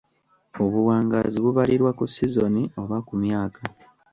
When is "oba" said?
2.81-2.97